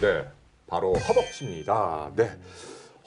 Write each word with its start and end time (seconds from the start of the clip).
네, 0.00 0.28
바로 0.66 0.92
허벅지입니다. 0.92 2.10
네, 2.14 2.30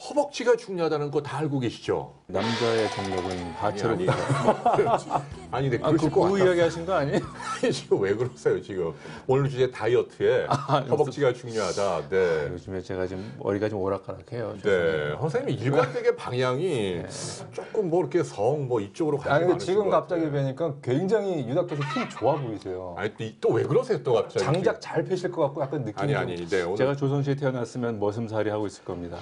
허벅지가 0.10 0.56
중요하다는 0.56 1.12
거 1.12 1.20
다 1.22 1.40
알고 1.40 1.60
계시죠? 1.60 2.14
남자의 2.28 2.90
정력은 2.92 3.52
하체로 3.58 3.90
아니, 3.96 4.06
보다. 4.06 4.16
아니, 5.52 5.70
근데 5.70 5.84
아, 5.84 5.90
그러실 5.90 6.10
그, 6.10 6.16
것그 6.16 6.30
같아요. 6.32 6.46
이야기 6.48 6.62
하신 6.62 6.86
거 6.86 6.94
아니에요? 6.94 7.20
지금 7.74 8.02
왜 8.02 8.16
그러세요 8.16 8.62
지금? 8.62 8.94
오늘 9.28 9.50
주제 9.50 9.70
다이어트에 9.70 10.46
아, 10.48 10.56
허벅지가 10.90 11.34
중요하다. 11.34 12.10
네. 12.10 12.48
요즘에 12.54 12.82
제가 12.82 13.08
좀 13.08 13.34
머리가 13.40 13.68
좀 13.68 13.82
오락가락해요. 13.82 14.58
네, 14.64 15.16
선생님 15.20 15.50
일관되게 15.60 16.16
방향이 16.16 17.04
조금 17.52 17.90
뭐 17.90 18.00
이렇게 18.02 18.24
성 18.24 18.60
뭐 18.70 18.80
이쪽으로 18.80 19.18
가지 19.18 19.30
아니 19.30 19.40
근데 19.42 19.54
않으신 19.54 19.68
지금 19.74 19.86
것 19.86 19.92
갑자기. 19.92 20.30
뵈니까 20.30 20.76
굉장히 20.82 21.48
유닥께서 21.50 21.82
힘 21.84 22.10
좋아 22.10 22.36
보이세요. 22.36 22.94
아니 22.98 23.36
또 23.42 23.50
왜 23.50 23.64
그러세요 23.64 24.02
또 24.04 24.14
갑자기? 24.14 24.46
장작 24.46 24.80
잘 24.80 25.04
펴실 25.04 25.32
것 25.32 25.42
같고 25.44 25.62
약간 25.62 25.84
느낌이 25.84 26.02
아니 26.02 26.14
좀- 26.14 26.22
아니 26.22 26.48
네 26.48 26.62
오늘 26.62 26.76
제가 26.78 26.96
조선시대 26.96 27.36
태어났으면 27.42 28.00
머슴살이 28.00 28.50
하고 28.50 28.68
있을 28.68 28.86
겁니다. 28.86 29.18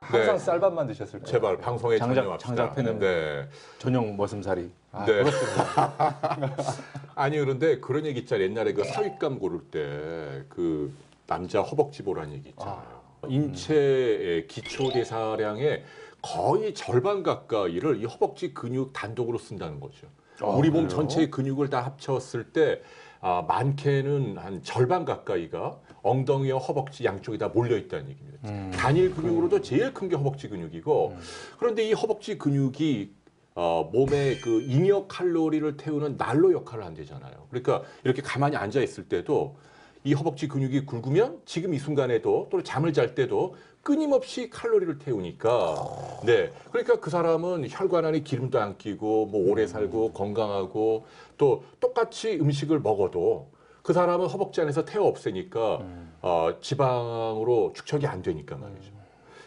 항상 0.00 0.36
네. 0.36 0.38
쌀밥만 0.38 0.86
드셨을 0.88 1.20
거예요. 1.20 1.24
제발 1.26 1.56
방송에 1.58 1.96
장작- 1.96 2.14
전념합시다. 2.16 2.54
장작 2.54 2.76
패는 2.76 2.98
네. 2.98 3.48
전용 3.78 4.16
머슴살이. 4.16 4.70
아, 4.92 5.06
네. 5.06 5.22
아니 7.14 7.38
그런데 7.38 7.78
그런 7.80 8.04
얘기 8.04 8.20
있잖아요. 8.20 8.44
옛날에 8.46 8.72
그 8.74 8.84
사윗감 8.84 9.38
고를 9.38 9.60
때 9.70 10.44
그 10.48 10.92
남자 11.26 11.62
허벅지 11.62 12.02
보라는 12.02 12.34
얘기 12.34 12.50
있잖아요. 12.50 13.00
인체의 13.28 14.48
기초 14.48 14.90
대사량의 14.90 15.84
거의 16.20 16.74
절반 16.74 17.22
가까이를 17.22 18.02
이 18.02 18.04
허벅지 18.04 18.52
근육 18.52 18.92
단독으로 18.92 19.38
쓴다는 19.38 19.80
거죠. 19.80 20.08
아, 20.42 20.46
우리 20.48 20.68
몸 20.68 20.86
그래요? 20.86 20.88
전체의 20.88 21.30
근육을 21.30 21.70
다 21.70 21.80
합쳤을 21.80 22.52
때 22.52 22.82
아, 23.24 23.44
많게는 23.46 24.36
한 24.36 24.62
절반 24.64 25.04
가까이가 25.04 25.78
엉덩이와 26.02 26.58
허벅지 26.58 27.04
양쪽에 27.04 27.38
다 27.38 27.46
몰려 27.48 27.76
있다는 27.78 28.10
얘기입니다. 28.10 28.48
음. 28.50 28.70
단일 28.74 29.14
근육으로도 29.14 29.62
제일 29.62 29.94
큰 29.94 30.08
게 30.08 30.16
허벅지 30.16 30.48
근육이고 30.48 31.16
그런데 31.58 31.88
이 31.88 31.92
허벅지 31.92 32.36
근육이 32.36 33.12
어, 33.54 33.88
몸에 33.92 34.38
그 34.40 34.62
잉여 34.62 35.06
칼로리를 35.06 35.76
태우는 35.76 36.16
난로 36.16 36.52
역할을 36.52 36.84
한대잖아요. 36.84 37.46
그러니까 37.48 37.82
이렇게 38.02 38.20
가만히 38.22 38.56
앉아 38.56 38.80
있을 38.82 39.04
때도 39.08 39.56
이 40.04 40.14
허벅지 40.14 40.48
근육이 40.48 40.84
굵으면 40.86 41.40
지금 41.44 41.74
이 41.74 41.78
순간에도 41.78 42.48
또 42.50 42.62
잠을 42.62 42.92
잘 42.92 43.14
때도 43.14 43.54
끊임없이 43.82 44.50
칼로리를 44.50 44.98
태우니까. 44.98 46.20
네. 46.24 46.52
그러니까 46.70 47.00
그 47.00 47.10
사람은 47.10 47.66
혈관 47.68 48.04
안에 48.04 48.20
기름도 48.20 48.60
안 48.60 48.78
끼고 48.78 49.26
뭐 49.26 49.50
오래 49.50 49.66
살고 49.66 50.12
건강하고 50.12 51.06
또 51.36 51.64
똑같이 51.80 52.38
음식을 52.40 52.80
먹어도 52.80 53.50
그 53.82 53.92
사람은 53.92 54.26
허벅지 54.26 54.60
안에서 54.60 54.84
태워 54.84 55.08
없애니까 55.08 55.82
어, 56.22 56.50
지방으로 56.60 57.72
축적이 57.74 58.06
안 58.06 58.22
되니까 58.22 58.56
말이죠. 58.56 58.92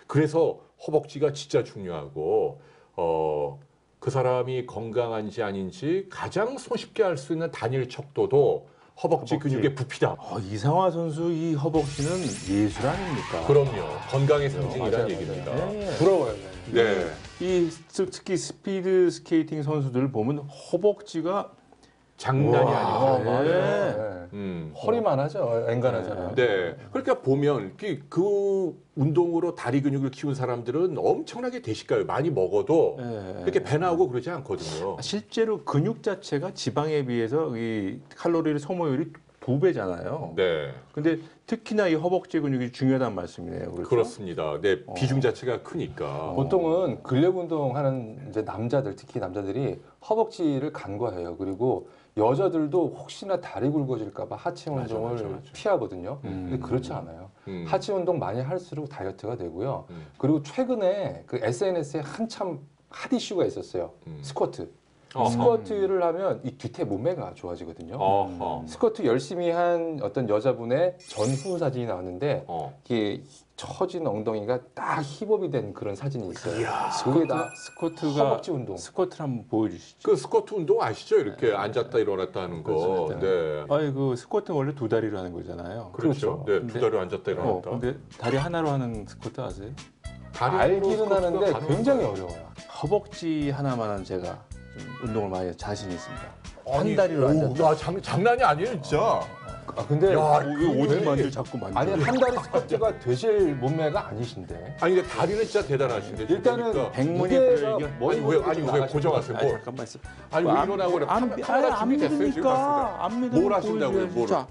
그래서 0.07 0.59
허벅지가 0.85 1.31
진짜 1.31 1.63
중요하고 1.63 2.61
어, 2.97 3.59
그 3.99 4.11
사람이 4.11 4.65
건강한지 4.65 5.41
아닌지 5.41 6.07
가장 6.09 6.57
손쉽게 6.57 7.03
알수 7.03 7.33
있는 7.33 7.51
단일 7.51 7.89
척도도 7.89 8.67
허벅지, 9.03 9.33
허벅지. 9.35 9.55
근육의 9.55 9.75
부피다. 9.75 10.15
어, 10.17 10.39
이상화 10.39 10.89
선수 10.91 11.31
이 11.31 11.53
허벅지는 11.53 12.11
예술 12.49 12.87
아닙니까? 12.87 13.45
그럼요. 13.45 13.99
건강의 14.09 14.49
상징이라는 14.49 15.09
얘기입니다. 15.11 15.53
네. 15.53 15.95
부러워요. 15.97 16.33
네. 16.71 16.83
네. 16.83 17.11
이 17.41 17.69
스- 17.89 18.09
특히 18.09 18.37
스피드 18.37 19.09
스케이팅 19.11 19.61
선수들 19.63 20.11
보면 20.11 20.39
허벅지가 20.39 21.51
장난이. 22.17 22.71
어, 22.71 23.17
네. 23.19 23.25
맞아요. 23.25 23.43
네. 23.43 24.27
음. 24.33 24.73
허리만 24.75 25.19
하죠. 25.19 25.65
앵간하잖아요. 25.69 26.35
네. 26.35 26.75
그러니까 26.91 27.21
보면 27.21 27.73
그, 27.77 27.99
그 28.09 28.81
운동으로 28.95 29.55
다리 29.55 29.81
근육을 29.81 30.11
키운 30.11 30.33
사람들은 30.33 30.95
엄청나게 30.97 31.61
대식가요. 31.61 32.05
많이 32.05 32.29
먹어도 32.29 32.97
예. 32.99 33.41
이렇게 33.43 33.61
배 33.63 33.77
나오고 33.77 34.09
그러지 34.09 34.29
않거든요. 34.29 34.97
실제로 35.01 35.63
근육 35.63 36.01
자체가 36.03 36.53
지방에 36.53 37.05
비해서 37.05 37.55
이 37.57 37.99
칼로리 38.15 38.57
소모율이 38.59 39.11
두 39.45 39.59
배잖아요. 39.59 40.33
네. 40.35 40.73
근데 40.91 41.19
특히나 41.45 41.87
이 41.87 41.93
허벅지 41.93 42.39
근육이 42.39 42.71
중요하다는 42.71 43.13
말씀이네요. 43.13 43.71
그렇죠? 43.73 43.89
그렇습니다. 43.89 44.59
네. 44.59 44.81
어. 44.87 44.95
비중 44.95 45.21
자체가 45.21 45.61
크니까. 45.61 46.33
보통은 46.33 47.03
근력 47.03 47.37
운동하는 47.37 48.25
이제 48.27 48.41
남자들 48.41 48.95
특히 48.95 49.19
남자들이 49.19 49.79
허벅지를 50.09 50.73
간과해요. 50.73 51.37
그리고 51.37 51.89
여자들도 52.17 52.95
혹시나 52.97 53.39
다리 53.39 53.69
굵어질까봐 53.69 54.35
하체 54.35 54.71
맞아, 54.71 54.95
운동을 54.95 55.11
맞아, 55.11 55.27
맞아. 55.27 55.51
피하거든요. 55.53 56.19
음. 56.23 56.47
근데 56.49 56.65
그렇지 56.65 56.91
않아요. 56.93 57.29
음. 57.47 57.65
하체 57.67 57.93
운동 57.93 58.17
많이 58.17 58.41
할수록 58.41 58.89
다이어트가 58.89 59.37
되고요. 59.37 59.85
음. 59.91 60.07
그리고 60.17 60.41
최근에 60.41 61.21
그 61.27 61.37
SNS에 61.39 61.99
한참 61.99 62.61
핫 62.89 63.13
이슈가 63.13 63.45
있었어요. 63.45 63.91
음. 64.07 64.17
스쿼트. 64.23 64.71
어허. 65.15 65.29
스쿼트를 65.29 66.03
하면 66.03 66.41
이 66.43 66.51
뒤태 66.57 66.83
몸매가 66.83 67.33
좋아지거든요. 67.35 67.95
어허. 67.95 68.65
스쿼트 68.67 69.05
열심히 69.05 69.49
한 69.49 69.99
어떤 70.03 70.27
여자분의 70.29 70.97
전후 71.09 71.57
사진이 71.57 71.85
나왔는데 71.85 72.43
어. 72.47 72.77
이게 72.83 73.23
처진 73.55 74.05
엉덩이가 74.05 74.59
딱 74.73 74.99
힙업이 75.01 75.49
된 75.49 75.73
그런 75.73 75.95
사진이 75.95 76.27
있어요. 76.29 76.59
이야, 76.59 76.89
그게 77.05 77.25
다 77.25 77.49
스쿼트가 77.55 78.11
허벅지 78.25 78.51
운동. 78.51 78.75
스쿼트를 78.75 79.23
한번 79.23 79.47
보여주시죠. 79.47 79.99
그 80.09 80.17
스쿼트 80.17 80.53
운동 80.55 80.81
아시죠? 80.81 81.15
이렇게 81.17 81.53
앉았다 81.53 81.97
일어났다 81.99 82.41
하는 82.41 82.61
거. 82.63 82.73
그렇죠. 83.07 83.19
네. 83.19 83.65
아니 83.73 83.93
그 83.93 84.15
스쿼트 84.17 84.51
원래 84.51 84.75
두 84.75 84.89
다리로 84.89 85.17
하는 85.17 85.31
거잖아요. 85.31 85.91
그렇죠. 85.93 86.43
그렇죠. 86.43 86.43
네, 86.45 86.59
근데- 86.59 86.73
두 86.73 86.79
다리 86.81 86.97
앉았다 86.99 87.31
어, 87.31 87.33
일어났다. 87.33 87.69
근데 87.71 87.97
다리 88.19 88.35
하나로 88.37 88.67
하는 88.69 89.05
스쿼트 89.07 89.39
아세요? 89.39 89.69
다리로 90.33 90.59
알기는 90.59 91.11
하는데 91.13 91.53
굉장히 91.65 91.99
거예요. 92.01 92.11
어려워요. 92.11 92.45
허벅지 92.83 93.51
하나만한 93.51 94.03
제가 94.03 94.43
좀 94.49 94.54
운동을 95.03 95.29
많이 95.29 95.55
자신 95.57 95.91
있습니다. 95.91 96.23
한 96.67 96.95
다리로 96.95 97.25
오, 97.25 97.29
앉았다. 97.29 97.63
야, 97.63 97.75
장, 97.75 98.01
장난이 98.01 98.43
아니에요, 98.43 98.81
진짜. 98.81 99.21
아 99.77 99.85
근데 99.87 100.13
야, 100.13 100.37
왜그 100.45 100.93
왜- 100.93 101.01
만들 101.03 101.31
자꾸 101.31 101.57
만들? 101.57 101.77
아니 101.77 102.03
한 102.03 102.15
다리 102.19 102.37
스쿼트가 102.43 102.99
되실 102.99 103.55
몸매가 103.55 104.07
아니신데. 104.07 104.77
아니, 104.79 104.95
근데 104.95 105.09
다리는 105.09 105.43
진짜 105.43 105.67
대단하신데. 105.67 106.25
일단은. 106.29 106.91
백문이. 106.91 107.35
머리 107.99 108.17
아니, 108.17 108.25
왜, 108.25 108.43
아니, 108.45 108.61
왜 108.61 108.87
고정하세요? 108.87 109.37
아 109.37 109.41
뭐, 109.41 109.51
잠깐만 109.51 109.83
있어. 109.85 109.99
아니, 110.31 110.45
왜 110.45 110.51
안- 110.53 110.65
일어나고 110.65 110.93
그래? 110.93 111.05
안- 111.09 111.41
카메라, 111.41 111.73
안 111.73 111.79
준비 111.79 111.97
됐어요, 111.97 112.09
지금 112.17 112.25
믿으니까. 112.29 112.49
봤습니다. 112.53 113.05
안 113.05 113.21
믿으면 113.21 113.41
뭘 113.41 113.53
하신다고요. 113.53 114.07
뭘? 114.07 114.27
자, 114.27 114.47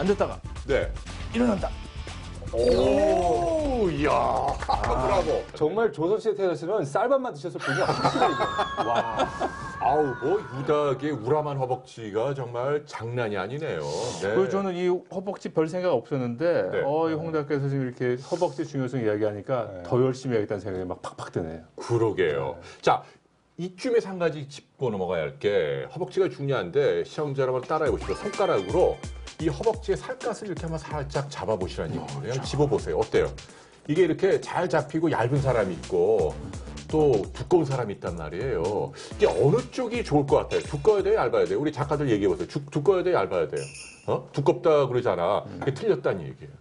앉았다가 0.00 0.40
네. 0.66 0.92
일어난다. 1.34 1.70
오, 2.52 3.55
이야. 3.90 4.10
브라보. 4.82 5.42
정말 5.54 5.92
조선시대 5.92 6.34
태어났으면 6.36 6.84
쌀밥만 6.84 7.32
드셨을 7.34 7.60
분이 7.60 7.82
아니시네 7.82 8.26
이거. 8.26 8.82
와. 8.90 9.28
아우, 9.80 10.02
뭐, 10.20 10.40
유닥의 10.58 11.12
우람한 11.12 11.56
허벅지가 11.58 12.34
정말 12.34 12.82
장난이 12.86 13.36
아니네요. 13.36 13.80
네. 13.80 14.34
그래서 14.34 14.48
저는 14.48 14.74
이 14.74 14.88
허벅지 15.14 15.50
별 15.50 15.68
생각 15.68 15.92
없었는데 15.92 16.70
네. 16.72 16.82
어, 16.84 17.08
이 17.08 17.12
홍대학교 17.14 17.58
선생님 17.60 17.86
이렇게 17.86 18.20
허벅지 18.30 18.66
중요성 18.66 19.04
이야기하니까 19.04 19.70
네. 19.72 19.82
더 19.84 20.02
열심히 20.02 20.34
해야겠다는 20.34 20.60
생각이 20.60 20.84
막 20.86 21.02
팍팍 21.02 21.30
드네요. 21.32 21.60
그러게요. 21.76 22.56
자, 22.80 23.02
이쯤에서 23.58 24.08
한 24.08 24.18
가지 24.18 24.48
짚고 24.48 24.90
넘어가야 24.90 25.22
할 25.22 25.38
게 25.38 25.86
허벅지가 25.94 26.28
중요한데 26.30 27.04
시청자 27.04 27.42
여러분 27.42 27.62
따라해 27.62 27.90
보시고 27.90 28.14
손가락으로 28.14 28.96
이 29.40 29.48
허벅지의 29.48 29.96
살갗을 29.98 30.46
이렇게 30.48 30.62
한번 30.62 30.78
살짝 30.78 31.30
잡아보시라는 31.30 31.94
얘기예요. 32.02 32.42
집어보세요. 32.42 32.98
어때요? 32.98 33.30
이게 33.88 34.02
이렇게 34.02 34.40
잘 34.40 34.68
잡히고 34.68 35.10
얇은 35.10 35.40
사람이 35.40 35.74
있고 35.74 36.34
또 36.88 37.22
두꺼운 37.32 37.64
사람이 37.64 37.94
있단 37.94 38.16
말이에요. 38.16 38.92
이게 39.16 39.26
어느 39.26 39.56
쪽이 39.70 40.04
좋을 40.04 40.26
것 40.26 40.36
같아요? 40.36 40.60
두꺼워야 40.60 41.02
돼요? 41.02 41.14
얇아야 41.16 41.44
돼요? 41.44 41.60
우리 41.60 41.72
작가들 41.72 42.08
얘기해 42.10 42.28
보세요. 42.28 42.46
두, 42.46 42.64
두꺼워야 42.66 43.02
돼요? 43.02 43.16
얇아야 43.16 43.48
돼요? 43.48 43.62
어? 44.06 44.28
두껍다 44.32 44.86
그러잖아. 44.86 45.44
그게 45.60 45.74
틀렸다는 45.74 46.20
얘기예요. 46.22 46.52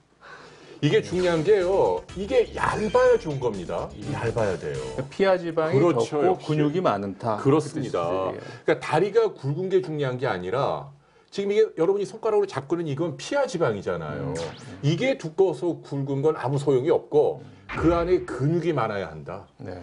이게 0.82 1.02
중요한 1.02 1.44
게요. 1.44 2.04
이게 2.16 2.54
얇아야 2.54 3.18
좋은 3.20 3.40
겁니다. 3.40 3.90
얇아야 4.12 4.58
돼요. 4.60 4.76
피하 5.10 5.38
지방이 5.38 5.80
그렇죠, 5.80 6.00
적고 6.06 6.26
역시. 6.26 6.48
근육이 6.48 6.82
많다. 6.82 7.38
그렇습니다. 7.38 8.08
그 8.08 8.32
뜻이죠, 8.34 8.46
그러니까 8.66 8.86
다리가 8.88 9.34
굵은 9.34 9.70
게 9.70 9.82
중요한 9.82 10.18
게 10.18 10.28
아니라 10.28 10.90
지금 11.36 11.52
이게 11.52 11.68
여러분이 11.78 12.06
손가락으로 12.06 12.48
잡고는 12.48 12.88
이건 12.88 13.18
피하 13.18 13.46
지방이잖아요. 13.46 14.36
이게 14.82 15.18
두꺼워서 15.18 15.82
굵은 15.82 16.22
건 16.22 16.38
아무 16.38 16.58
소용이 16.58 16.90
없고 16.90 17.44
그 17.68 17.94
안에 17.94 18.20
근육이 18.20 18.72
많아야 18.72 19.10
한다. 19.10 19.46
네. 19.58 19.74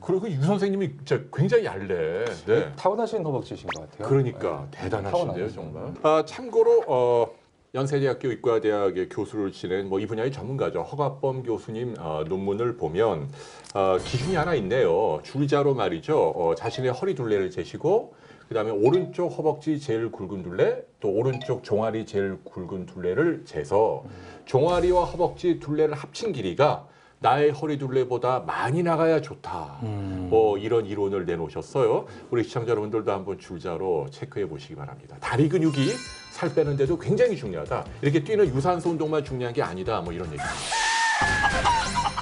그리고 0.00 0.30
유 0.30 0.40
선생님이 0.40 0.96
진짜 1.04 1.20
굉장히 1.30 1.66
얇네. 1.66 2.24
네. 2.46 2.72
타고나신 2.76 3.22
허벅지신 3.22 3.68
것 3.68 3.90
같아요. 3.90 4.08
그러니까 4.08 4.66
네. 4.70 4.80
대단하신데요, 4.80 5.48
타고나신. 5.48 5.54
정말. 5.54 5.94
아, 6.02 6.24
참고로 6.24 6.84
어, 6.86 7.26
연세대학교 7.74 8.28
의과대학의 8.28 9.08
교수를 9.08 9.50
지낸 9.50 9.88
뭐 9.88 9.98
이 9.98 10.06
분야의 10.06 10.30
전문가죠 10.30 10.82
허갑범 10.82 11.42
교수님 11.42 11.96
어, 11.98 12.22
논문을 12.28 12.76
보면 12.76 13.28
어, 13.74 13.98
기준이 13.98 14.36
하나 14.36 14.54
있네요. 14.54 15.20
줄자로 15.24 15.74
말이죠. 15.74 16.16
어, 16.36 16.54
자신의 16.54 16.92
허리 16.92 17.14
둘레를 17.16 17.50
재시고 17.50 18.14
그다음에 18.48 18.70
오른쪽 18.70 19.28
허벅지 19.36 19.80
제일 19.80 20.12
굵은 20.12 20.42
둘레 20.44 20.84
또 21.00 21.10
오른쪽 21.10 21.64
종아리 21.64 22.06
제일 22.06 22.38
굵은 22.44 22.86
둘레를 22.86 23.42
재서 23.44 24.04
종아리와 24.44 25.04
허벅지 25.04 25.58
둘레를 25.58 25.94
합친 25.94 26.32
길이가 26.32 26.86
나의 27.24 27.52
허리 27.52 27.78
둘레보다 27.78 28.40
많이 28.40 28.82
나가야 28.82 29.22
좋다. 29.22 29.78
뭐 29.80 30.58
이런 30.58 30.84
이론을 30.84 31.24
내놓으셨어요. 31.24 32.04
우리 32.30 32.44
시청자 32.44 32.72
여러분들도 32.72 33.10
한번 33.10 33.38
줄자로 33.38 34.06
체크해 34.10 34.46
보시기 34.46 34.74
바랍니다. 34.74 35.16
다리 35.20 35.48
근육이 35.48 35.88
살 36.32 36.54
빼는데도 36.54 36.98
굉장히 36.98 37.34
중요하다. 37.34 37.86
이렇게 38.02 38.22
뛰는 38.22 38.54
유산소 38.54 38.90
운동만 38.90 39.24
중요한 39.24 39.54
게 39.54 39.62
아니다. 39.62 40.02
뭐 40.02 40.12
이런 40.12 40.26
얘기입니다. 40.26 42.13